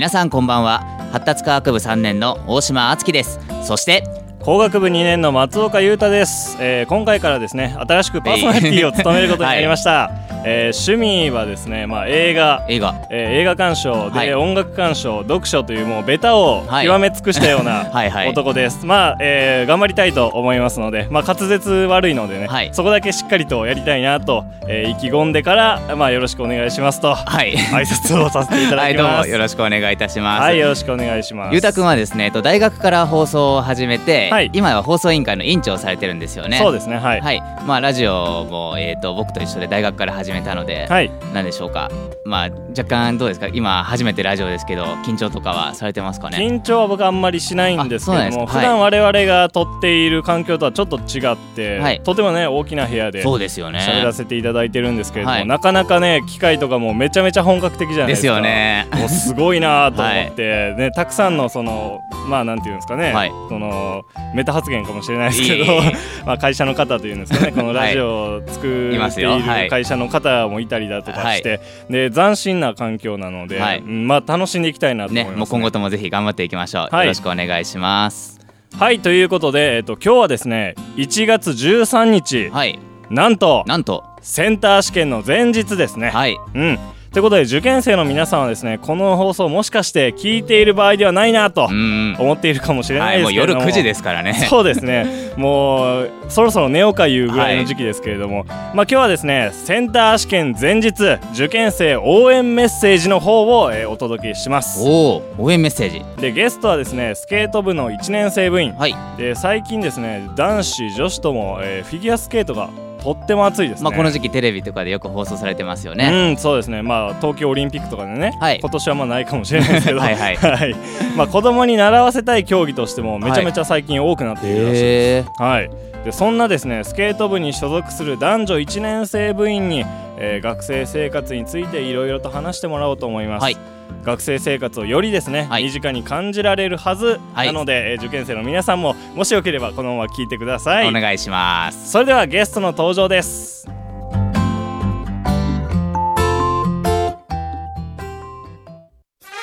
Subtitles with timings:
[0.00, 0.80] 皆さんこんばんは。
[1.12, 3.38] 発達科学部3年の大島敦樹です。
[3.62, 4.02] そして
[4.42, 10.10] 工学部2年の松岡裕太です、えー今回からですね新しくパーソナリティを務めることになりました、
[10.46, 12.64] えー趣味はですね、まあ、映画。
[12.68, 12.94] 映画。
[13.10, 14.10] えー映画鑑賞。
[14.10, 14.34] で、はい。
[14.34, 16.86] 音楽鑑賞読書というもうベタをはい。
[16.86, 18.28] 極め尽くしたような はいはい。
[18.30, 22.70] 男です、まあ、えー頑張りたいと思いますので、まあ、滑舌悪いのでね、はい。
[22.72, 27.52] そこだけしっかりとやりたいなと、えー意気込んでから、まあ、よろしくお願いしますとはい。
[27.52, 29.16] 挨拶をさせていたはいだきます。
[29.16, 30.42] どうもよろしくお願いいたします。
[30.42, 31.52] はいよろしくお願いします。
[31.52, 34.50] ゆうたくんはですね、えっと、大学から放送を始めて、はい。
[34.52, 36.58] 今は放送委員会の委員長をされてるんですよね。
[36.58, 36.96] そうですね。
[36.96, 37.20] はい。
[37.20, 37.42] はい。
[37.66, 41.10] まあラジオも、えー、と僕と一緒で大学から始めたので、はい。
[41.32, 41.90] なんでしょうか。
[42.24, 43.48] まあ若干どうですか？
[43.48, 46.38] 今初めてラジオですけど緊張とかはされてますかね？
[46.38, 48.60] 緊張は僕あんまりしないんですけども、あそうなんですか？
[48.60, 52.00] 普段我々が撮っている環境とはちょっと違って、はい。
[52.02, 53.80] とてもね大きな部屋でそうですよね。
[53.80, 55.46] 喋らせていただいてるんですけれども、はい。
[55.46, 58.86] なかなかね機械とかもめちゃめちゃ本格的じゃないでですすかよね。
[58.92, 63.32] もうすごいなと思って、 ね、たくさんのそのまあなんていうんですかね、はい。
[63.48, 65.80] そのメタ発言かもしれないですけど
[66.26, 75.38] まあ会社の方というんですかねこのラジオを作っている会社の方もいたりだとかして、で斬新な環境なので、まあ楽しんでいきたいなと思います、ね。
[75.38, 77.06] もう今後ともぜひ頑張っていきましょう、はい。
[77.06, 78.40] よろしくお願いします。
[78.78, 82.78] はいということで、えっと、今日はですね1月13日、はい。
[83.10, 84.04] なんとなんと。
[84.22, 86.10] センター試験の前日ですね。
[86.10, 86.36] はい。
[86.54, 86.78] うん
[87.12, 94.46] ということで受験生の皆さんはですねこの放送もしかして聞いている場合ではないなとうん思っているかもしれなはいですけれども、9時ですからね。
[94.48, 95.06] そうですね。
[95.36, 100.92] もうそろそろ寝ようかいうぐらいの時期ですけれども、まあ今日はですねセンター試験前日
[101.34, 104.80] 受験生応援メッセージの方を、えーお届けします。
[104.88, 106.02] おお応援メッセージ。
[106.20, 108.74] でゲストはですねスケート部の1年生部員。
[108.78, 108.94] はい。
[109.18, 112.68] で最近ですね男子女子とも、えーフィギュアスケートが
[113.00, 118.60] とっても熱いですね、まあこの時期テレビとかでよく放送されてますよね、うん、そうですね、まあ、東京オリンピックとかでね、はい。
[118.60, 120.36] 今年はまあないかもしれないですけど、 はいはい。
[120.36, 120.74] はい。
[121.16, 124.84] まあ、子供に習わせたい競技としても、めちゃめちゃ最近多くなっているらしいです。
[124.84, 125.70] へえはい、
[126.04, 129.84] でそんなですねスケート部に所属する男女1年生部員に、
[130.18, 133.42] えー学生生活についていろいろと話してもらおうと思います。
[133.42, 133.56] はい
[134.04, 135.64] 学生生活をよりですね、はい。
[135.64, 137.46] 身近に感じられるはず、はい。
[137.48, 140.88] なので、えー受験生の皆さんももしよければこのまま聞いてください。
[140.88, 141.90] お願いします。
[141.90, 143.66] それではゲストの登場です。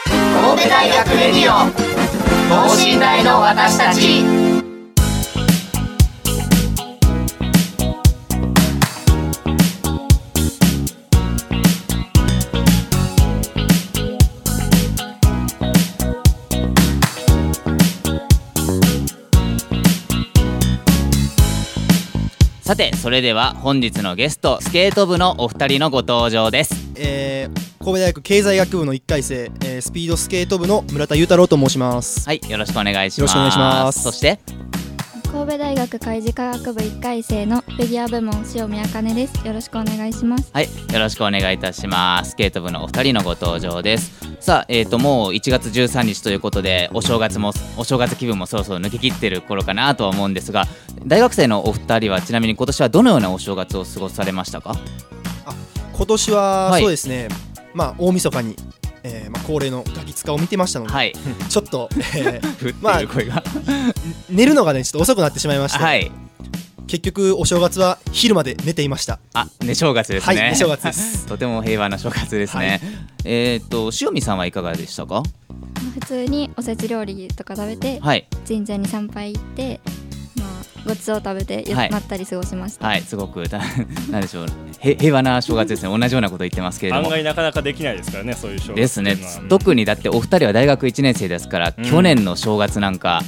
[0.06, 1.70] 神戸大学レディオ
[2.50, 4.47] 等身大の私たち
[22.68, 26.76] さてそれでは本日のゲストスケート部のお二人のご登場です。
[26.98, 32.28] えー神戸大学経済学部の1回生、えースピードスケート部の村田裕太郎と申します。
[32.28, 33.22] はいよろしくお願いします。
[33.22, 34.04] よろしくお願いします。
[34.04, 34.38] そして？
[35.32, 39.48] 神戸大学海事科学部1回生のフィギュア部門塩見茜です。
[39.48, 40.50] よろしくお願いします。
[40.52, 42.32] はいよろしくお願いいたします。
[42.32, 44.12] スケート部のお二人のご登場です。
[44.42, 50.66] さあえっ、ともう1月13日ということでお正月もお正月気分もそろそろ抜けきってる頃かなとは思うんですが
[51.06, 54.76] 大学生のお二人はちなみに今年はどのようなお正月を過ごされましたか？
[55.94, 56.82] 今年は、はい。
[56.82, 57.28] そうですね、
[57.74, 58.56] まあ大晦日に、
[59.04, 61.14] えーまあ、恒例のガキ使を見てましたので、はい。
[61.50, 63.44] ちょっと、えー 振ってまあいる声が、
[64.30, 66.12] 寝るのがねちょっと遅くなってしまいまして、はい。
[66.88, 69.20] 結局お正月は昼まで寝ていました。
[69.34, 70.36] あ寝正月ですね。
[70.36, 71.26] はい寝正月です。
[71.26, 72.82] とても平和な正月ですね、はい。
[73.26, 75.24] えっ、と塩見さんはいかがでしたか？
[76.00, 78.28] 普通におせち料理とか食べてはい。
[78.48, 80.07] 神社に参拝行ってまあ
[80.88, 81.92] ごちそう食べて、はい。
[81.92, 83.60] まったり過ごしました、はいすごくた
[84.10, 84.48] なんでしょう
[84.80, 85.98] へ平和な正月ですね。
[85.98, 87.06] 同じようなこと言ってますけれども。
[87.06, 89.50] 案外なかなかできないですからねそういう正月ですねっていうのは。
[89.50, 91.86] 特にだってお二人は大学1年生ですから、うん。
[91.86, 93.22] 去年の正月なんか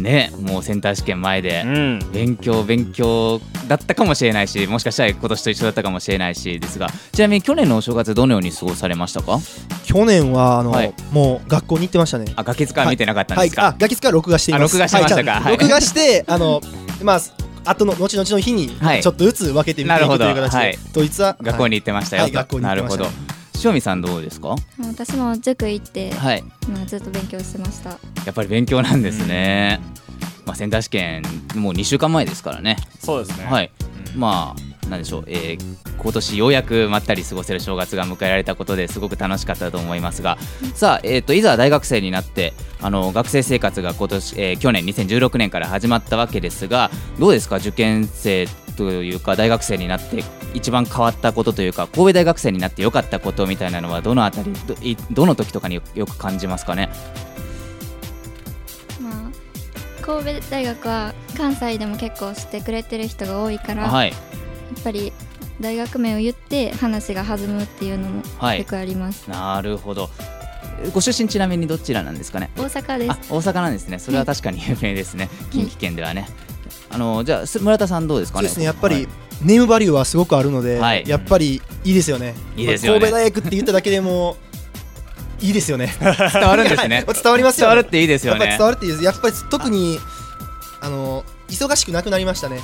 [0.00, 1.98] ねもうセンター試験前で、うん。
[2.12, 9.38] 勉強勉強だったかもしれないしもしかしたら今年と一緒だったかもしれないしですがちなみに去年のお正月どのように過ごされましたか？
[9.84, 10.94] 去年はあの、はい。
[11.10, 12.26] もう学校に行ってましたね。
[12.36, 13.48] あガキ使は見てなかったんはい。
[13.48, 14.62] ですか、あガキ使は録画しています。
[14.62, 15.32] あ録画してましたか？
[15.32, 15.42] はい。
[15.42, 15.52] はい。
[15.52, 16.60] 録画してあの
[17.02, 17.20] まあ
[17.64, 19.02] 後の後々の日にはい。
[19.02, 20.78] ちょっとずつ分けてみていくという形で、はい。
[20.90, 23.26] 統一は学校に行ってましたよ、はい学校に行なるほってました。
[23.28, 23.32] ど。
[23.64, 24.56] 塩見さんどうですか？
[24.80, 26.42] 私も塾行って、はい。
[26.68, 27.90] まあ、ずっと勉強してました。
[27.90, 27.96] や
[28.30, 29.80] っぱり勉強なんですね、
[30.44, 31.22] まあ、センター試験
[31.54, 32.76] もう2週間前ですからね。
[32.98, 33.46] そうですね。
[33.46, 33.70] はい、
[34.16, 40.36] まあなんでしょう、えー今年ようやくまったり過ごせる正月が迎えられたことですごく楽しかったと思いますが
[40.74, 46.90] さあ、えー、といざ大学生になってあの学生生活が今年、えー去年2016年から始まったわけですが
[47.20, 50.24] どうですか受験生というか大学生になって
[50.54, 56.90] 一番変わったことというか神戸大学生になってよかったことみたいなのはどのあたりどいどの時とかによよく感じますかね？
[59.00, 64.08] まあ神戸大学は関西でも結構知ってくれてる人が多いから、はい。
[64.10, 64.16] や
[64.72, 65.12] っぱり
[65.60, 68.58] 大学名を言って話が弾むっていうのもはい。
[68.58, 70.10] よくあります、なるほど。
[70.92, 72.50] ご出身ちなみにどちらなんですかね？
[72.56, 73.10] 大阪です。
[73.10, 73.98] あ大阪なんですね。
[73.98, 76.28] それは確かに有名ですね、近畿圏ではね。
[76.90, 78.48] あのじゃあす村田さんどうですかね？
[78.48, 78.64] そうですね。
[78.64, 79.08] やっぱり、はい。
[79.42, 81.04] ネームバリューはすごくあるので、はい。
[81.06, 82.34] やっぱりいいですよね。
[82.56, 83.00] いいですよね。
[83.00, 84.36] 神戸大学って言っただけでも
[85.40, 85.92] いいですよね。
[86.00, 87.04] 伝わるんですね。
[87.06, 87.70] は い伝わりますよね。
[87.74, 89.04] 伝わるっていいですよやっぱりね伝わるっていいです。
[89.04, 89.98] やっぱり特に
[90.80, 92.60] あの忙しくなくなりましたね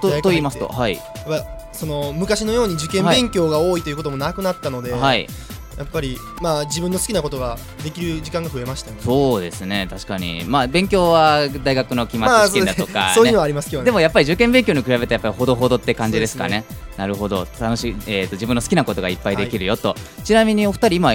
[0.00, 1.00] とと言いますとはい。
[1.72, 5.26] その昔のように受験はい勉強が多いということもなくなったので、はい。
[5.76, 9.02] やっぱりまあ自分の好きなことができる時間が増えましたよね。
[9.02, 10.42] そうですね確かに。
[10.46, 13.12] まあ勉強は大学の期末試験だとか、ね。
[13.14, 13.84] そういうのはありますけどね。
[13.84, 16.64] でもやっぱり受験勉強に比べてやっぱりほどほどって感じですかね。
[16.96, 17.46] なるほど。
[17.60, 19.94] 楽しい、えー、と自分の好きなことがいっぱいできるよと、
[20.24, 21.12] ちなみにお二人今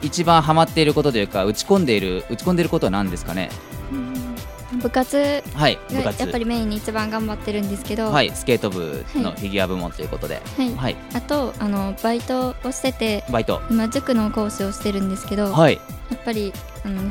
[0.00, 3.50] 一番ハマっていることというか打ち込んでいる打ち込んでいることは何ですかね？
[4.82, 6.22] 部活はい部が活。
[6.22, 10.42] やっぱりメインに一番頑張ってるんですけど、はいスケート部のフィギュア部門ということで。
[10.56, 10.74] はい。
[10.74, 10.96] はい。
[11.14, 13.62] あとあのバイトをしててバイト。
[13.70, 15.74] 今塾の講師をしてるんですけど、はい。
[16.10, 16.52] やっぱり
[16.84, 17.02] あの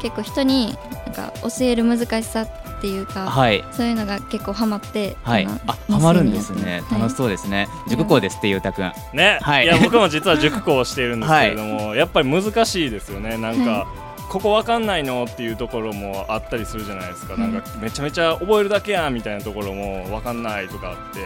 [0.00, 0.76] 結構人に
[1.06, 3.64] なんか教える難しさっていうか、はい。
[3.72, 5.42] そういうのが結構ハマって、はい。
[5.42, 6.82] 今あハマるんですね。
[6.90, 7.68] 楽しそうですね。
[7.88, 8.92] 塾校ですってゆうたくん。
[9.12, 9.64] ね、はい。
[9.64, 13.36] い、や僕も実は塾講をしているんですけれども、 やっぱり難しいですよね。
[13.36, 13.86] なんか、は
[14.28, 21.20] ここわかんないのっていうところもあったりするじゃないですか、はいなんかめちゃめちゃ覚えるだけやんみたいなところもわかんないとかあって。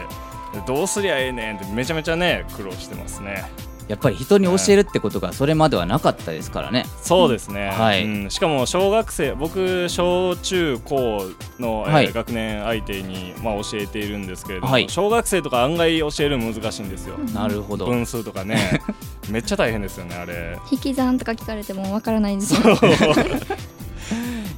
[0.53, 3.43] でどうすりゃええねんってめちゃめちゃね苦労してますね
[3.87, 6.85] やっぱり人に教えるってことがそれまではなかったですからね。
[7.01, 8.05] そうですね、はい。
[8.05, 11.23] うん、しかも小学生僕小中高
[11.59, 12.13] の、えーはい。
[12.13, 14.87] 学年相手に、まあ、教えているんですけれども、はい。
[14.89, 17.85] 小学生とか案外教えるの難しいんですよ、なるほど。
[17.85, 18.81] 分数とかね。
[19.29, 20.57] めっちゃ大変ですよねあれ。
[20.71, 22.77] 引き算とか聞かれてもわからないんですよ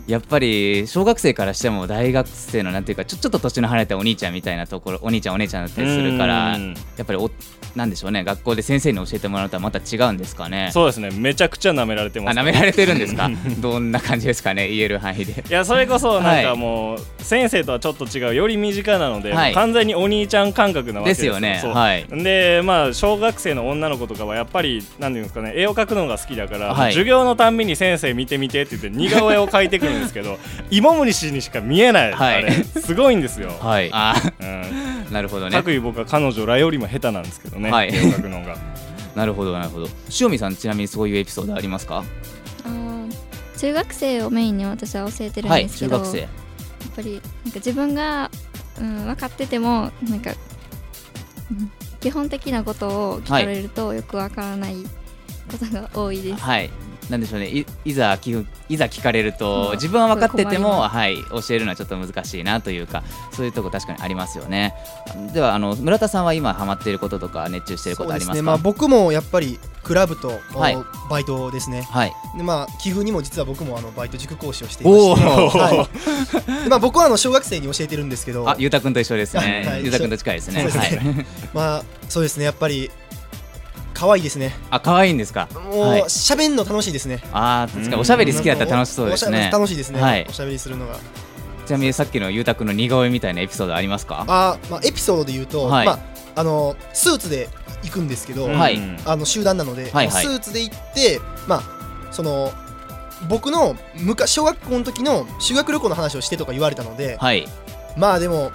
[0.07, 6.75] やっぱり小学生からしても大学生のなんていうかちょちょっと年の離れたお兄ちゃんみたいなところお兄ちゃんお姉ちゃんだったりするからうん。
[6.97, 7.31] やっぱりお
[7.75, 10.69] なんでしょうね学校で先生に教えてもらうとはまた違うんですかね。
[10.71, 11.09] そうですね。
[11.11, 12.39] めちゃくちゃ舐められてます。
[12.39, 13.29] あ舐められてるんですか？
[13.59, 14.69] どんな感じですかね？
[14.69, 15.43] 言える範囲で。
[15.49, 16.43] いやそれこそなんはい。
[16.45, 19.53] かもう、先生とはちょっと違うより身近なので、はい。
[19.53, 22.05] 完全にお兄ちゃん感覚なわけでですすよよねはい。
[22.23, 26.91] でまあ小学生の女の子とかはやっぱりなんていうんですかね絵を描くのが好きだから、はい。
[26.93, 30.37] 授業のたんびに先生見てみてって言って似顔絵を描いてくるんですけど
[30.69, 32.35] 芋虫にしか見えない、はい。
[32.37, 33.89] あれすごいんですよ、はい。
[33.91, 35.51] あうん、ー なるほどね。
[35.55, 37.89] 各位僕は彼女らよりも下手なんですけどね、はい。
[37.93, 38.57] 絵を描くのが。
[39.15, 39.87] なるほどなるほど。
[40.19, 42.03] 塩見さんちなみにそういうエピソードありますか？
[42.65, 46.19] あー中学生をメインに私は教えてるんはいですけど、中学生。
[46.19, 46.29] やっ
[46.95, 47.23] ぱりなんか
[47.55, 48.31] 自分が、
[48.79, 50.31] うん、分かっててもなんか、
[51.51, 51.71] うん
[52.01, 54.75] 基本的なことを聞かれるとよくわからない
[55.51, 56.69] ことが多いです、はい
[57.09, 57.49] なんでしょうね。
[57.49, 59.71] いいざ聞くいざ聞かれると、うん。
[59.73, 64.73] 自分は分かってても、はい、教えるのはちょっと難しいなというかそういうとこ確かにありますよね。
[65.33, 68.33] ではあの村田さんは今ハマっていることとか熱中していることありますか？
[68.33, 68.45] そうですね。
[68.45, 70.77] まあ僕もやっぱりクラブと、はい。
[71.09, 71.83] バイトですね。
[71.83, 72.13] はい。
[72.35, 75.21] でまあ寄付にも実は僕もあのバイト塾講師をしていまして、
[75.59, 75.87] は
[76.59, 76.63] い。
[76.63, 78.49] でまあ、僕はあの小学生に教えてるんですけど。
[78.49, 79.83] あゆうたくんと一緒ですね、はい。
[79.83, 80.61] ゆうたくんと近いですね。
[80.61, 81.25] そうですはい。
[81.53, 82.45] まあそうですね。
[82.45, 82.89] やっぱり
[83.95, 84.53] 可愛いですね。
[84.69, 85.47] あ可愛いんですか？
[85.53, 86.01] もうはい。
[86.03, 87.23] 喋、んの楽しいですね。
[87.31, 88.01] あー確かに。
[88.01, 89.45] おしゃべり好きだったら楽しそうですね。
[89.45, 90.25] り楽しいですね、はい。
[90.29, 90.97] おしゃべりするのが。
[91.65, 94.25] ちなみにさっきのゆうたくんの似顔絵みたいなエピソードありますか？
[94.27, 95.85] あ、まあ、エピソードで言うと、はい。
[95.87, 95.99] まあ
[96.35, 97.47] あのスーツで
[97.83, 98.75] 行くんですけど、はい。
[98.75, 100.25] うんあの集団なので、はいはい。
[100.25, 101.63] スーツで行ってまあ
[102.11, 102.51] その
[103.29, 107.47] 僕の昔小学校の時の修学旅行の話をしてとか言われたので、はい。
[107.97, 108.51] まあでも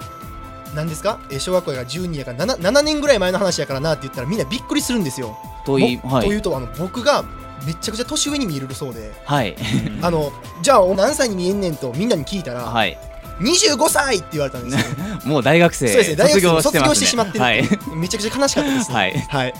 [0.75, 1.19] 何ですか？
[1.29, 5.37] えー小学校が12やから 7, 7年ぐらい前の話やからなって言ったらみんなびっくりするんですよ。
[5.65, 6.27] といはい。
[6.27, 7.23] というとあの僕が
[7.65, 9.11] めちゃくちゃ年上に見えるそうで。
[9.25, 9.55] はい。
[10.01, 12.97] あのじゃあ何歳に見えんねんとみんなに聞いたら、はい。
[13.39, 14.95] 25歳って言われたんですよ。
[15.25, 17.77] もう大学生そうですね大学生卒業してしまってるはいってい。
[17.91, 18.95] うめちゃくちゃ悲しかったですね。
[18.95, 19.13] はい。
[19.29, 19.53] はい、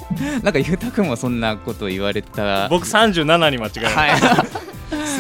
[0.44, 4.46] なんかゆうたくんもそんなこと言われた僕37に間違いない、は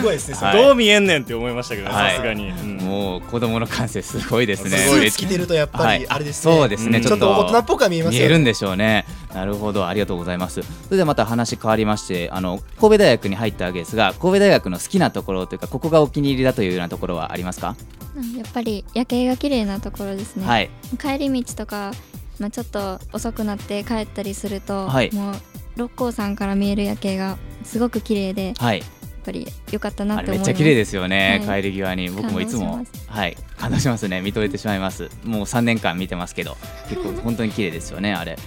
[0.02, 0.64] すごいですね、はい。
[0.64, 2.82] どう見えんねんって思いましたけどさすがに、うん。
[2.82, 4.78] いもう子供の感性すごいですね。
[4.78, 7.04] スーツ着てるとやっぱりあれですね、そうですね、うん。
[7.04, 9.06] ちょっと大人っぽくは見えます見えるんでしょうね。
[9.34, 9.88] なるほど。
[9.88, 10.62] ありがとうございます。
[10.62, 17.76] それではまた話変わりましてあの神戸大学に入ったわけですが神戸大学の好きなところというかここがお気に入りだというようなところはありますか、
[18.16, 20.70] うんやっぱり夜景が綺麗なところですね、はい。
[21.00, 21.94] 帰り道とか、
[22.40, 25.10] まあ、ちょっと遅くなって帰ったりすると、はい。
[25.14, 25.36] もう
[25.78, 28.84] 六甲山から見える夜景がすごく綺麗ではい
[29.22, 30.48] ぱり良かったなって思います。
[30.48, 31.62] めっちゃ綺麗ですよね、はい。
[31.62, 32.10] 帰り際に。
[32.10, 34.22] 僕もいつも感動しはい感動しますね。
[34.22, 35.10] 見とれてしまいます。
[35.24, 36.58] もう3年間見てますけど。
[36.90, 38.38] 結構本当に綺麗ですよねあれ。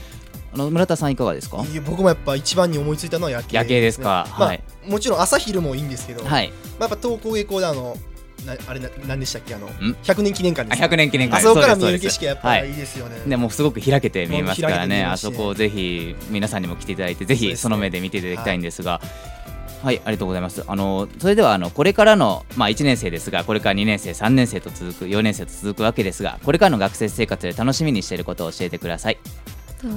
[0.53, 1.65] あの村田さんいかがですか？
[1.65, 4.27] いや僕もやっぱ一番に思いついたのは夜景夜景ですか？
[4.39, 4.63] まあはい。
[4.87, 7.97] もちろん朝昼もいいんですけど、まあ、はいやっぱ東工芸工であの
[8.47, 9.55] なあれな何でしたっけ？
[9.55, 12.71] あのん？100年記念館あですか？100年記念会あそこから見える景色がやっぱはい。
[12.71, 18.93] いいですよね、ね、もうすごく開けて見えますからね、あそこをぜひ皆さんにも来ていただいて、ぜひその目で見ていただきたいんですが。
[18.93, 19.09] はい、
[19.89, 20.65] ありがとうございます。
[20.67, 29.19] あのそれではあのこれからのまあ1年生ですが、これから2年生、3年生と続く、4年生と続くわけですが、これからの学生生活で楽しみにしていることを教えてください。
[29.85, 29.89] と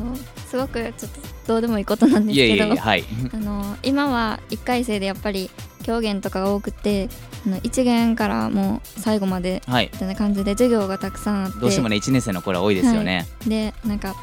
[0.48, 5.50] すごくちょっとどうでもいいことなんですけど あの今は1回生でやっぱり
[5.84, 7.10] 狂言とかが多くて
[7.46, 13.28] あの1限からもう最後まではいみ、たいな感じで授業がたくさんあってどうしてもね1年生の頃は多いですよね。
[13.48, 14.16] でなんか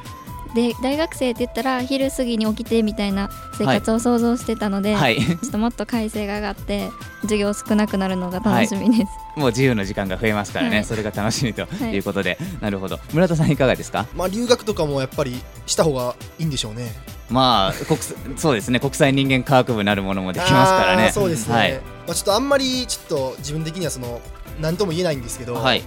[0.55, 6.91] で大学生って言ったら昼過ぎに起きてみたいな生活を想像してたので、はい、ちょっともっと改正が上がって
[7.23, 10.85] 授業少なくなるのが楽しみです、 もう自由の時間が増えますからね、はい。
[10.85, 11.95] それが楽しみとはい。
[11.95, 13.01] いうことで、なるほど。
[13.13, 14.07] 村田さんいかがですか？
[14.15, 16.93] まあ留学とかもやっぱりした方がいいんでしょうね。
[17.31, 21.11] まあ国際そうですね、国際人間科学部なるものもできますからね。
[21.13, 21.81] そうですね、はい、ま
[22.11, 24.21] あ、ちょっとあんまりちょっと自分的にはその
[24.61, 25.83] 何とも言えないんですけど、はい、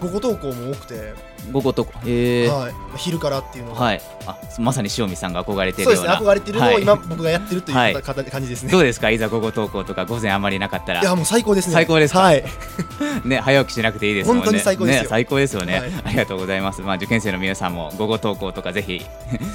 [0.00, 1.14] 午後登校も多くて、
[1.52, 6.08] 午後とへえ、はい、昼からっていうのが、はい、あまさに塩見さんが憧れていそうですね。
[6.08, 6.30] るような。
[6.32, 6.74] 憧れてるのはい。
[6.76, 7.94] を今僕がやってるというはい。
[8.02, 11.00] 感じですね、どうですか、いざ午後登校とか午前あんまりなかったら。
[11.00, 11.72] い、やもう最高ですね。
[11.72, 12.20] 最高ですか？
[12.20, 12.44] はい。
[13.24, 14.42] ね早起きしなくていいですもんね。
[14.42, 15.02] 本当に最高ですよ。
[15.04, 15.92] ね、最高ですよね、はい。
[16.04, 16.82] ありがとうございます。
[16.82, 19.04] まあ受験生の皆さんも午後登校とかぜひ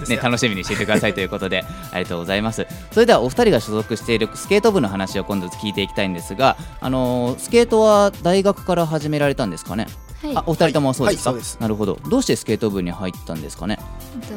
[0.10, 2.66] ね楽しみにしていてください ということでありがとうございます。
[2.92, 9.88] それではお二人が所属しているスケート部の話を今度聞いていきたいんですが、あのースケートは大学から始められたんですかね？
[10.22, 12.00] はいあお二人ともそうですか、はいはいそうですなるほど。
[12.08, 13.80] どうしてスケート部に入ったんですかね？
[14.22, 14.34] えっと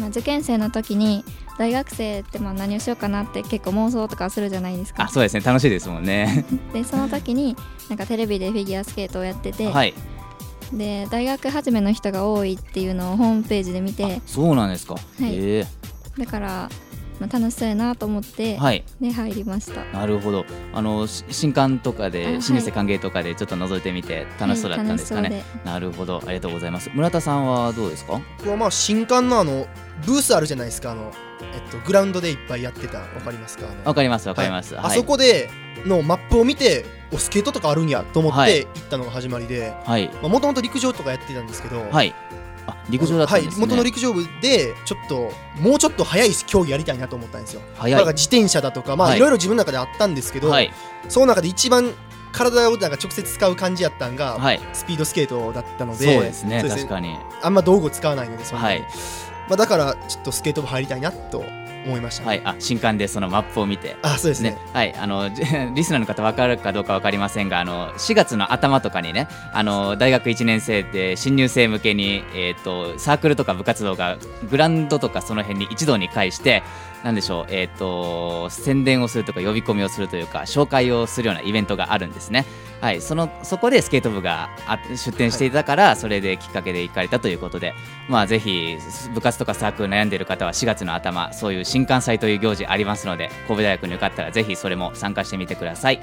[0.00, 1.24] まあ、受験生の時に
[1.58, 6.44] 大学生ってまあ何をしようかなって結構妄想とかするじゃないですかあそうですね楽しいですもんね。
[6.72, 7.56] でその時に
[7.88, 9.94] なんかテレビでフィギュアスケートをやってて、はい。
[10.72, 14.94] で大学始めの人が多いっていうのをホームページで見てそうなんですか。
[14.94, 15.66] いえ
[16.18, 16.68] だから、
[17.20, 18.82] まあ、楽しそうやなと思って、えはい。
[19.00, 20.44] で入りましたなるほど。
[20.72, 25.28] あのし新刊とかあではい新入生歓迎とかでちょっと覗いてみて楽しそうだったんですかね？
[25.28, 26.16] はいなるほど。
[26.26, 26.90] ありがとうございます。
[26.94, 28.20] 村田さんはどうですか？
[28.38, 29.66] 僕はまあ新刊のあの
[30.06, 31.12] ブースあるじゃないですかあの、
[31.54, 33.66] えっと、グラウンドでいっぱいやってたわかりますか？
[33.84, 34.74] わかりますわかります。
[34.74, 34.84] はい。
[34.86, 35.50] あそこで
[35.84, 42.14] のマップを見ておスケートとかあるんやと思っはいて行ったのが始まりではいもともと陸上とかやってたんですけど、はい。
[42.66, 43.62] あ陸上だったんですね。
[43.62, 48.12] はい、元の陸上部でちょっともうちょっと速い競技やりたいなと思ったんですよだから。
[48.12, 50.70] 自転車だとかまはいあいろいろ自分の中であったんですけど、はい
[51.08, 51.92] その中で一番
[52.32, 54.60] 体をなんか直接使う感じやったんが、はい。
[54.72, 57.16] スピードスケートだったのそうでですねそう確かに。
[57.42, 58.88] あんま道具使わないのでそんなにはい
[59.50, 61.44] まあ、だからちょっとスケート部入りたいなと
[61.86, 62.42] 思いました、はい。
[62.44, 63.96] あ新刊でそのマップを見て。
[64.02, 65.42] あそうですねね、はい、あのじ
[65.74, 74.16] リスナーの方分かるかどうか分かりませんがあの4月の頭とかにねあの大学1年生で新入生向けに、えー、とサークルとか部活動が
[74.50, 76.62] グラウンドとかその辺に一堂に会して
[77.04, 82.44] なんでしょう、えー、と宣伝をするとか呼び込みをするというか紹介をするようなイベントがあるんですね。
[82.80, 87.74] はい、そのそこでスケート部があ出展していたから、それできっかけで行かれたということで、
[88.08, 88.78] まあ、ぜひ
[89.14, 96.00] 部活とかサークル悩んでいる方は4月の頭そういう新刊祭という行事ありますので神戸大学に受かったらぜひそれも参加してみてください。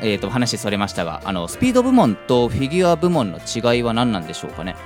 [0.00, 4.76] えー、と話それましたがあのスピード部門とフィギュア部門の違いは何なんでしょうかね？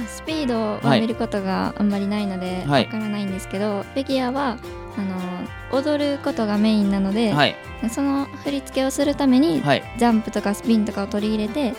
[0.00, 1.00] まあスピードははい。
[1.00, 2.86] 見ることがあんまりないのではい。
[2.86, 4.56] わからないんですけど、フィギュアは
[4.96, 7.56] あの踊ることがメインなので、はい、
[7.90, 11.74] その振り付けをするために、はい、ジャンプとかスピンとかを取り入れて、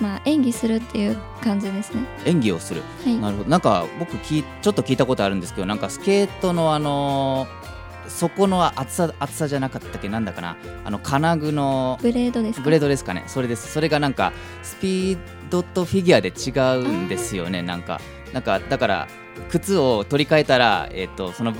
[0.00, 2.02] まあ、演技するっていう感じですね。
[2.24, 2.82] 演技をする。
[3.04, 3.50] はい、なるほど。
[3.50, 7.71] なんか僕聞いちょっと聞いたことあるんですけどなんかスケートのあのー
[8.08, 10.08] 底の厚さ厚さじゃなかったっけ？
[10.08, 10.56] なんだかな？
[10.84, 12.64] あの金具のブレードですか？
[12.64, 13.24] ブレードですかね？
[13.26, 13.70] それです。
[13.72, 14.32] それがなんか
[14.62, 15.18] スピー
[15.50, 16.50] ドとフィギュアで違
[16.84, 17.62] うんですよね。
[17.62, 18.00] なんか
[18.32, 19.08] なんかだから
[19.50, 21.54] 靴を取り替えたら、えっとその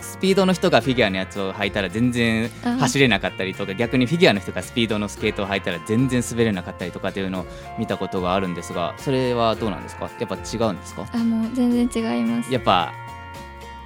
[0.00, 7.46] スピードの人がフィギュアのやつを履いたら全然あ走れなかったりとか逆にフィギュアの人がスピードのスケートを履いたら全然滑れなかったりとかっていうのを
[7.80, 10.08] 見たことがあるんですがそれはどうなんですか？
[10.20, 11.08] やっぱ違うんですか？
[11.12, 12.52] あもう全然違います。
[12.52, 12.92] やっぱ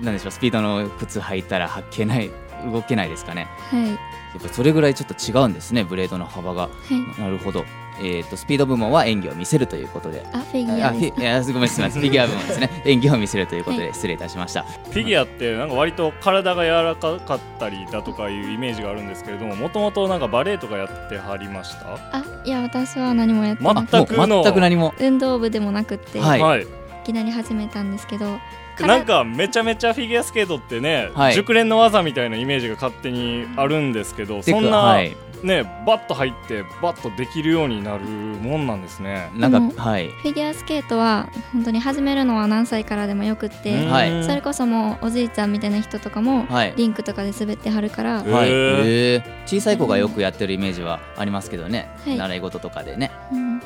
[0.00, 2.31] なんでしょうスピードの靴履いたら履けない
[2.73, 3.49] 動けないですかね。
[3.71, 3.88] はい。
[3.91, 6.62] やっぱそれぐらいちょっと違うんですねブレードの幅が。
[6.62, 6.71] は
[7.17, 7.21] い。
[7.21, 7.65] なるほど。
[7.99, 10.23] えー、とスピード部門は演技を見せるということで。
[10.31, 12.71] あフィギュあアですフィごめんすみませんフィギュア部門ですね。
[12.85, 21.95] 演技を見せるということで失礼いたしました、フィギュアってなんか割と体が柔らかかったりだとかいうイメージがあるんですけれどももともとなんかバレエとかやってはりました？
[22.12, 24.93] あいや私は何もやってない、全く全く何も。
[25.00, 26.67] 運動部でもなくって、はいい、はい
[27.07, 28.39] きなり始めたんですけど
[28.81, 31.35] なんかめちゃめちゃフィギュアスケートってね、はい。
[31.35, 35.17] 熟練の技みたいなイメージが勝手にあるんですけどてかそんな、はい。
[35.43, 39.31] ねバッと入ってバッとできるようになるもんなんですね。
[39.35, 40.09] なんかはい。
[40.09, 43.91] フィギュアスケートは本当に始めるのは何歳からでもよくって、ん。
[43.91, 44.25] はい。
[44.25, 46.75] それこそもうおじいちゃんみたいな人とかもはい。
[46.77, 49.23] リンクとかで滑ってはるから、へはい、ーへー。
[49.47, 52.19] 小さい子がよくやってるイメージはありますけどね、はい。
[52.19, 53.11] 習い事とかでね。
[53.33, 53.63] うん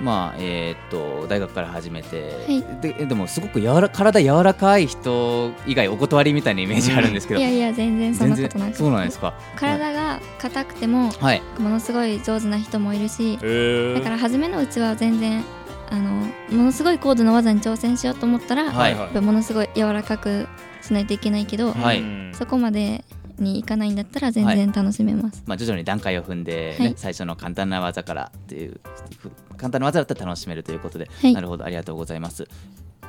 [0.00, 2.80] まあえーっと大学から始めて、はい。
[2.80, 8.70] ででもすごく柔ら体柔らかい人以外お断りみたいなイメージあるんですけど、いやいや全然そんなことなく。
[8.72, 9.34] てそうなんですか？
[9.56, 11.42] 体が硬くてもはい。
[11.58, 15.42] ものすごい上手な人もいるしだから初めのうちは全然
[15.90, 16.10] あの
[16.50, 18.92] ものすごい高度な技に挑戦しようと思ったら、はい。
[18.92, 20.46] やっぱものすごい柔らかく
[20.82, 22.00] しないといけないけど、はい。
[22.00, 23.04] うんそこまで
[23.38, 26.94] にいかないんだったら全然楽しめます、まあ、徐々に段階を踏んで、ねはい。
[26.96, 28.80] 最初の簡単な技からっていう
[29.16, 31.32] ふ簡単な技だったら楽しめるということで、はい。
[31.34, 32.48] なるほどありがとうございます。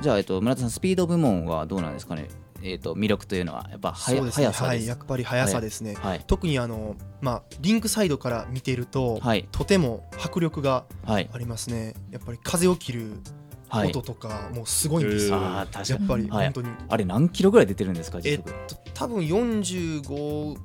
[0.02, 2.28] じゃあ、えっと、村田さんスピード部門はどうなんですかね？
[2.62, 4.46] えっと魅力というのはやっぱはやそうですね。
[4.46, 4.88] はい速さです。
[4.88, 5.94] やっぱり速さですね。
[5.94, 6.24] はい。
[6.26, 9.48] 特にあのまあリンクサイドから見てるとはい。
[9.50, 11.30] とても迫力がはい。
[11.32, 11.94] ありますね。
[12.10, 13.12] やっぱり風を切る
[13.68, 13.88] はい。
[13.90, 16.00] 音とかもうすごいんですよ、あー確かに。
[16.00, 16.44] やっぱりはい。
[16.46, 18.52] 本当に、あれ何キロぐらい出てるんですかえっと
[18.94, 20.60] 多分45ぐ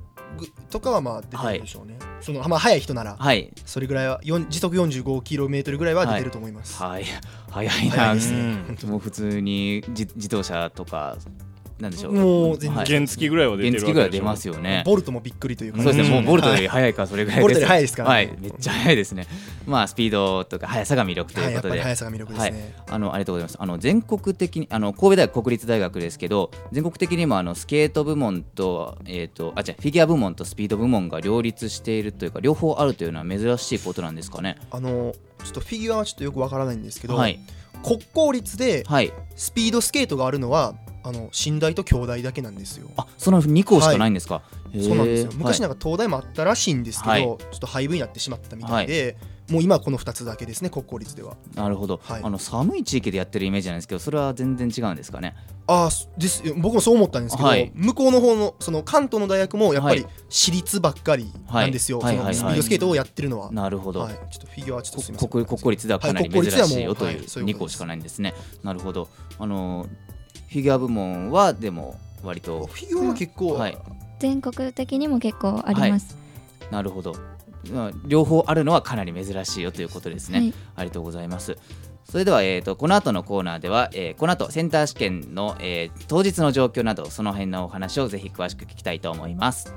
[0.70, 3.52] とかはまあ出てるでしょうね、そのまあ速い人ならはい。
[3.64, 7.04] それぐらいは時速 45km ぐらいは出てると思います、はい。
[7.50, 7.92] 早いな。
[7.92, 8.90] 速いですね。
[8.90, 11.16] もう普通に自自動車とか
[11.80, 12.12] なんでしょう。
[12.12, 12.86] もう全然はい。
[12.86, 13.48] 原付ぐらい。
[13.48, 14.82] は出てる原付ぐらい出ますよね。
[14.86, 15.82] ボルトもびっくりというか。
[15.82, 16.24] そうですね、うん。
[16.24, 17.42] もうボルトより速いか、それぐらいです。
[17.42, 18.14] ボルトより速いですからね。
[18.14, 19.26] はい、めっちゃ速いですね。
[19.66, 21.70] まあ、スピードとか速さが魅力とはいいうことで。
[21.70, 23.56] ぱり速さが魅力ですね、あのありがとうございます。
[23.60, 34.56] あの全国的にあの神戸大学国立大学ですけど、全国的にもあのスケート部門とえっ、とあじゃフィギュア部門とスピード部門が両立しているというか両方あるというのは珍しいことなんですかね。
[34.70, 37.38] あのちょっとフィギュアはちょっとよくわからないんですけど、はい
[37.86, 39.12] 国公立ではい。
[39.36, 42.90] スピードスケートがあるのはあの寝台と京大だけなんですよ。
[42.96, 44.42] あその2校しかないんですか？
[44.72, 49.16] へーそうなんですよ昔なんはか東大もあったらしいんですけど、はいちょっと廃部になってしまったみたいで、
[49.50, 51.36] もう今はこの2つだけですね国公立では。
[51.54, 55.36] いなるほど、はいあの寒い地域でやってるイメージなんですけど、それは全然違うんですかね？
[55.68, 63.50] あです僕もそう思ったんですけど、はい向こうの方のその関東の大学もやっぱりはい私立ばっかりなんですよ、はいはいはいそのスピードスケートをやってるのは。
[63.52, 64.00] なるほど。
[64.00, 65.28] はい、ちょっとフィギュアはちょっとすみません。
[65.28, 68.34] 国国公立ではかなり珍はい国公立ではもうしいよというはいそういうことです2校しかないんですね。
[68.62, 69.08] なるほど。
[69.38, 69.86] あの
[70.48, 73.78] フィギュア部門はでも割とフィギュアは結構、はい
[74.18, 76.16] 全国的にも結構あります、
[76.70, 77.14] なるほど。
[77.72, 80.38] まあ両方あるのはかなり珍しいよということですね。
[80.38, 81.56] はいありがとうございます。
[82.04, 89.74] それでは、えー、とこの後のコーナーでは、えーこの後センター試験の、えー当日の状況などその辺のお話をぜひ詳しく聞きたいと思います。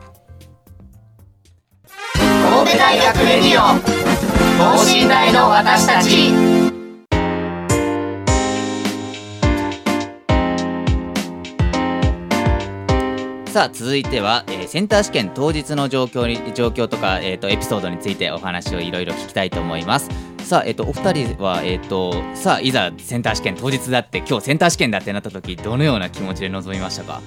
[2.13, 3.80] 神戸大学レディオ
[4.60, 6.69] 等身大の私たち
[13.50, 20.08] さあ続いては、えーセンター試験当日の状況に状況とか、えー、とエピソードについてお話をいろいろ聞きたいと思います。
[20.44, 27.22] さあ、えー、とお二人は、えー、とさあいざセンター試験当日だって今日センター試験だってなった時どのような気持ちで臨みましたか？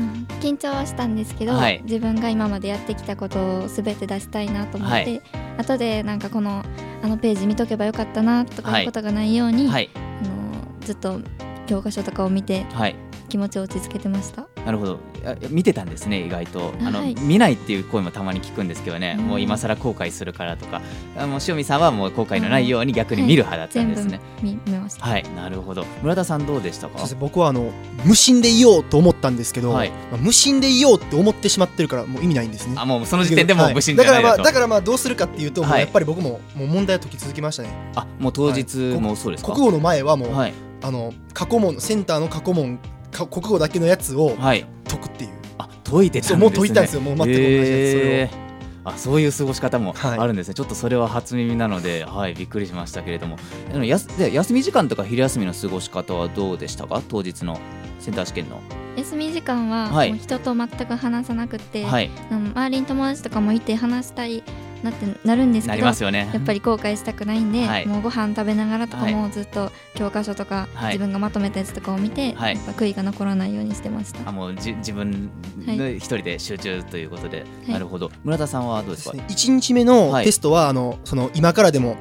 [0.00, 1.80] うん緊張はしたんですけど、はい。
[1.84, 5.22] 自分が今までやってきたことを全て出したいなと思って、はい。
[5.58, 6.64] 後でなんかこの
[7.04, 8.82] あのページ見とけばよかったなとかはい。
[8.82, 9.90] いうことがないように、はい。
[9.94, 11.20] あのずっと
[11.68, 12.96] 教科書とかを見てはい。
[13.28, 14.98] 気持ちを落ち着けてましたなるほど。
[15.22, 16.74] いや見てたんですね意外と。
[16.80, 17.14] あの、はい。
[17.20, 19.26] 見ないっていう声もたまに聞くんですけどね、うん。
[19.26, 20.82] もう今更後悔するからとか。
[21.16, 25.24] あもう塩見さんはもう後悔のないように逆に見る派だったんですね、見見ました、はい。
[25.34, 25.86] なるほど。
[26.02, 27.06] 村田さんどうでしたか？
[27.20, 27.70] 僕はあの
[28.04, 29.90] 無心でいようと思ったんですけど、はい。
[30.10, 32.74] まあ無心でいようって思ってしまってるからもう意味ないんですね。
[32.76, 37.70] あもうその時点でもう無心じゃないだと、はだからまあだからまあどうするかっていうと、やっぱり僕ももう問題を解き続けましたね。
[37.94, 40.54] あもう当日もそうですか、国語の前はもう、はい。
[40.82, 42.82] あの過去問センターの過去問か
[43.24, 44.66] 国語だけのやつをはい。
[44.88, 45.30] 解くっていう。
[45.58, 46.34] あ解いてたんですね。
[46.34, 47.00] そうもう解いたんですよ。
[47.00, 48.46] もう全く同じやつそれを
[48.84, 50.18] あそういう過ごし方もはい。
[50.18, 53.36] あるんですね、ちょっとそれは初耳なので、はい、びっくりしましたけれども。
[53.84, 57.02] やすで休み時間とか昼休みの過ごし方はどうでしたか？
[57.08, 57.58] 当日の
[57.98, 58.60] センター試験の。
[58.96, 60.10] 休み時間ははい。
[60.10, 62.10] もう人と全く話さなくて、はい。
[62.30, 64.44] 周りに友達とかもいて話したい
[64.90, 66.30] なってなるんですなけどりますよね。
[66.32, 67.86] やっぱり後悔したくないんで、はい。
[67.86, 70.94] もうご飯食べながらとかはもずっと教科書とか、はい。
[70.94, 72.54] 自分がまとめたやつとかを見て、はい。
[72.54, 74.28] やっぱ悔いが残らないようにしてました。
[74.28, 75.30] あもうじ自分
[75.66, 77.70] の一人で集中ということで、い。
[77.70, 78.10] なるほど。
[78.24, 80.24] 村田さんはどうですか、1日目のはい。
[80.24, 81.96] テストは、あのその今からでも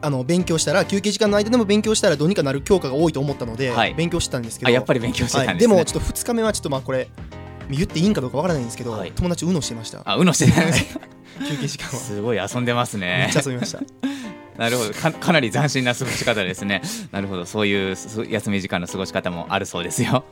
[0.00, 3.94] あの勉強したら休憩時間の間でも勉強したらどうにかなる教科が多いと思ったので、はい。
[3.94, 4.68] 勉強してたんですけど。
[4.68, 7.08] あやっぱり勉強してたんはい、ですね、でもちょっと2日目はちょっとまあこれ
[7.70, 9.12] 言っていいんかどうかわからないんですけど、はい。
[9.12, 10.02] 友達うのしてました。
[10.04, 10.98] あうのしてたんです
[11.40, 11.92] 休憩時間は。
[11.92, 13.80] すごい遊んでますめねっちゃ遊びました。
[14.58, 14.92] なるほど。
[14.92, 16.82] かかなり斬新な過ごし方ですね。
[17.10, 17.46] なるほど。
[17.46, 20.24] そういうす休み時間の過ごし方もあるそうですよ。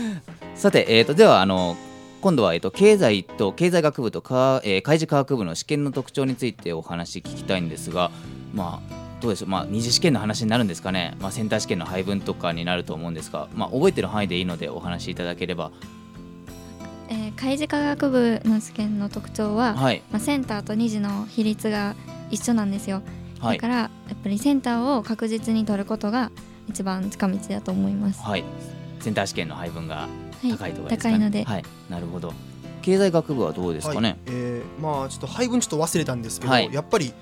[0.54, 1.76] さて、えー、とではあの
[2.20, 8.10] 今度は、えー、と経済と経済学部とか、えー、海事科学部の試験の特徴についてお話聞きたいんですが
[8.54, 15.70] まあどうでしょう、まあ、二次試験の話になるんですかね、まあ、センター試験の配分とかになると思うんですが、まあ、覚えてる範囲でいいのでお話しいただければ
[17.08, 20.02] えー海事科学部の試験の特徴は、はい。
[20.10, 21.94] まあ、センターと2次の比率が
[22.30, 23.02] 一緒なんですよ、
[23.40, 23.58] はい。
[23.58, 26.30] だからやっぱりセンターを確実に取ることが
[26.68, 28.44] 一番近道だと思います、はい。
[29.00, 30.08] センター試験の配分がは
[30.44, 30.50] い。
[30.52, 32.32] 高いところですかね、高いので、はい、なるほど。
[32.82, 34.18] 経済学部はどうですかね、はい。
[34.26, 36.70] えーまあちょっと配分ちょっと忘れたんですけど、はい。
[36.72, 37.12] やっぱり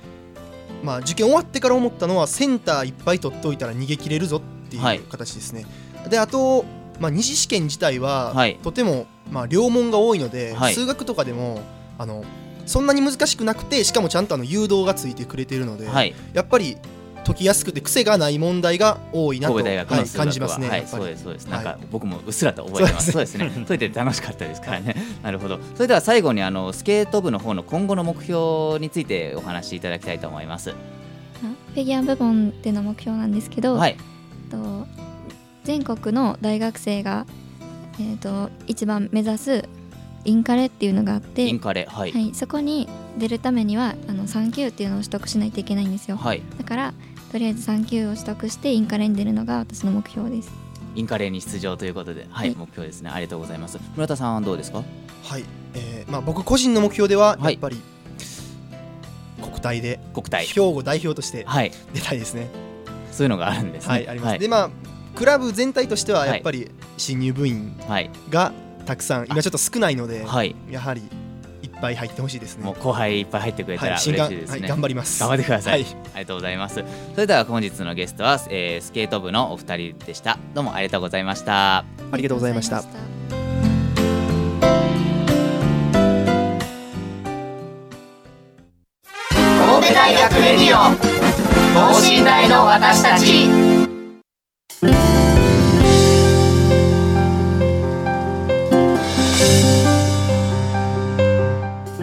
[0.83, 4.99] まあ受験終わってから思ったのはセンターいっぱい取っておいたら逃げ切れるぞってはい。
[4.99, 5.67] いう形ですね、
[6.09, 6.65] であと、
[6.99, 8.59] まあ、二次試験自体は、はい。
[8.63, 10.75] とても、まあ、両問が多いので、はい。
[10.75, 11.61] 数学とかでも
[11.99, 12.25] あの
[12.67, 16.15] そんなに難しくなくてしかもちゃんとあの誘導がついてくれているので、はい。
[16.33, 16.77] やっぱり
[17.25, 23.13] 解きやすくて癖がない問題が多いなと、神戸大学はい、の数学は、感じますね、はい、そうですそうです、はいなんか僕もうっすらと覚えてます。
[23.13, 23.51] そうですね。
[23.67, 24.97] 解いて楽しかったですからね。
[25.23, 25.59] なるほど。
[25.75, 30.71] それでは最後にあのスケート部の方の今後の目標についてお話しいただきたいと思います。
[30.71, 33.97] フィギュア部門での目標なんですけど、はい。
[33.97, 34.87] えっと
[35.65, 37.25] 全国の大学生が、
[38.03, 39.69] えー、と一番目指す
[40.25, 42.89] インカレっていうのがあって、インカレはいはい、そこに
[43.19, 46.95] 出るためにはあの3級っていうのを取得しないといけないんですよ、はいだから
[47.31, 50.53] とりあえず3級を取得してインカレに出るのが私の目標です
[50.95, 53.11] インカレに出場ということで、はい、はい目標ですね。
[53.11, 53.79] ありがとうございます。
[53.95, 54.85] 村田さんはどうですか？
[55.25, 57.81] はい、えーまあ、僕個人の目標でははいやっぱり
[59.41, 60.47] 国体で国体。
[60.47, 62.49] 兵庫代表としてはい、出たいですね。
[63.11, 63.95] そういうのがあるんですね。
[63.95, 64.29] はい、あります。
[64.31, 64.71] はいで、まあ、
[65.15, 68.53] クラブ全体としてはやっぱり新入部員はい、が
[68.87, 71.03] たくさん、今ちょっと少ないので、はい、やはり
[71.63, 72.65] いっぱい入ってほしいですね。
[72.65, 74.69] もう後輩いっぱい入ってくれたら嬉しいですね。
[74.69, 75.21] 頑張ります。
[75.21, 75.83] 頑張ってください。
[75.83, 76.85] はいありがとうございます。
[77.15, 80.39] それでは本日のゲストは、えースケート部のお二人でした。
[80.55, 81.79] どうもありがとうございました。
[81.79, 81.85] あ
[82.17, 82.83] りがとうございました
[89.95, 90.97] 大学レディオ
[91.75, 93.47] 等身大の私たち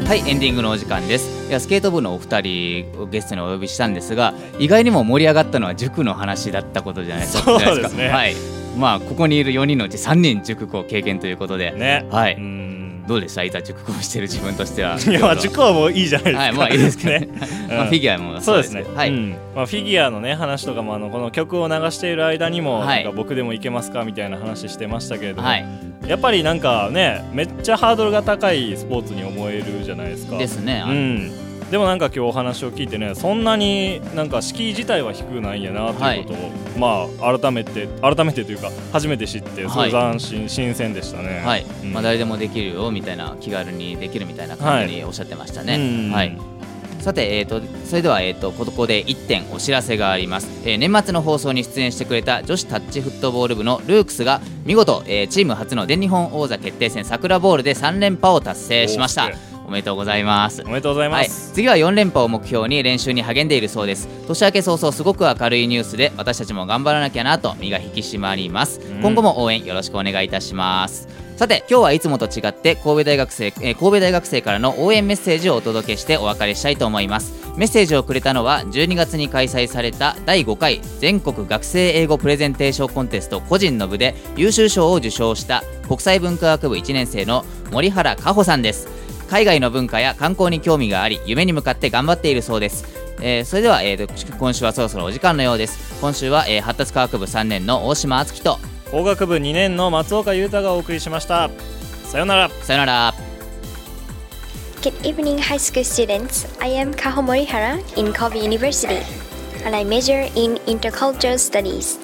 [0.09, 1.49] はい、エンディングのお時間です。
[1.49, 7.59] いや、スケート部のお二人をゲストにお呼びしたんですが、意外にも盛り上がったのは塾の話だったことじゃないですか。
[7.59, 8.33] そうですねはい。
[8.75, 12.33] まあ、ここにいる4人のうち3人塾校経験ということで、ねはい。
[12.33, 12.68] うん
[13.09, 13.43] どうでした？
[13.43, 14.97] いざ塾校してる自分としては。
[15.01, 17.27] いやまあ塾はもういいじゃないですかはい、まあいいですけど ね。
[17.67, 19.09] まあ、うんフィギュアもそうですねはい。
[19.09, 25.65] うんまあ、フィギュアのね話とかもあのこの曲を流している間にも、はいなんか僕でもいけますかみたいな話してましたけれども、はい。
[26.07, 30.83] やっぱりなんかねめっちゃハードルが高いスポーツに思えるじゃないですかですね。
[30.87, 31.31] うん、
[31.71, 41.41] でもなんか今日お話を聞いてねそんなになんか敷居自体は低くないんやなということを、まあ改めて改めてというか初めて知ってすごい斬新、新鮮でしたね。
[41.45, 41.93] はい、うん。
[41.93, 45.75] まあ誰でもできるよみたいな気軽にできるみたいな感じにおっしゃってましたね。
[45.75, 46.11] うん。
[46.11, 46.37] はい。
[47.01, 59.31] さて、えー、とそれでは、えー、とここで1点お知らせがあります、えー年末の放送に出演してくれた女子タッチフットボール部のルークスが見事、えーチーム初の全日本王座決定戦桜ボールで3連覇を達成しました
[59.69, 60.63] おめでとうございます。
[60.63, 64.09] おめでとうございまはい、す、次は4連覇を目標に練習に励んでいるそうです。
[64.27, 69.01] 年明け早々すごく明るいニュースで私たちも頑張らなきゃなと身が引き締まります、うん。
[69.01, 71.07] 今後も応援よろしくお願いいたします。
[71.37, 77.39] さて今日はいつもと違って神戸大学生、えー神戸大学生からの応援メッセージをお届けしてお別れしたいと思います。
[77.55, 88.98] メッセージをくれたのは12月に開催された第5回全国学生英語プレゼンテーションコンテスト個人の部で優秀賞を受賞した国際文化学部1年生の森原加穂さんです
[89.29, 92.85] 海外の文化や観光に興味があり夢に向かって頑張っているそうです、
[93.21, 98.57] えーそれでは、えーと今週はそろそろお時間のようです今週は、えー発達科学部3年の大島敦樹と
[98.89, 101.49] 工学部2年の松岡裕太がお送りしました
[102.05, 103.13] さようならさよなら
[104.81, 106.47] Good evening, high school students.
[106.61, 109.03] I am Kaho Morihara in Kobe University,
[109.65, 111.99] and I major in intercultural studies.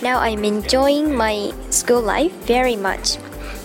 [0.00, 3.18] Now I'm enjoying my school life very much.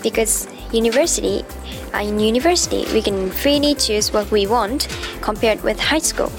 [0.04, 4.89] because university uh, in university we can freely choose what we want
[5.21, 6.31] compared with high school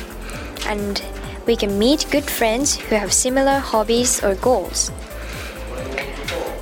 [0.68, 1.04] and
[1.48, 4.92] we can meet good friends who have similar hobbies or goals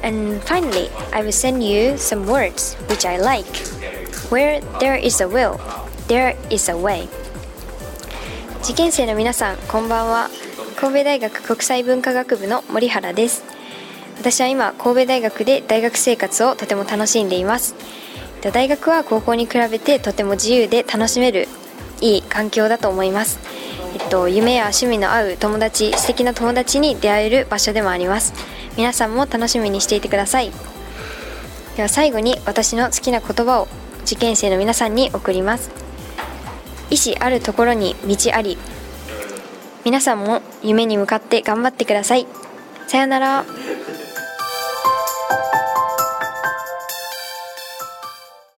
[0.04, 3.58] and finally i will send you some words which i like
[4.30, 5.60] where there is a will
[6.08, 7.08] there is a way
[8.64, 10.30] 受験生の皆さんこんばんは
[10.78, 13.44] 神戸大学国際文化学部の森原です
[14.20, 18.01] 私は今神戸大学で大学生活をとても楽しんでいますえっと
[18.51, 21.47] 大学は高校に比べてとても自由で楽しめる
[22.01, 23.39] いい環境だと思います。
[23.95, 28.35] えっと夢や趣味の合う友達素敵な友達に出会える場所でもあります。
[28.77, 30.51] 皆さんも楽しみにしていてください。
[31.77, 33.69] では最後に私の好きな言葉を
[34.03, 35.71] 受験生の皆さんに送ります。
[36.91, 38.59] 意志あるところに道あり
[39.85, 42.27] 皆さんも夢に向かって頑張ってください。
[42.89, 43.45] さようなら。